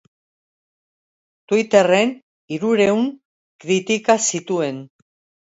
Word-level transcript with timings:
Twitterren 1.51 2.13
hirurehun 2.55 3.05
kritika 3.67 4.19
zituen. 4.33 4.83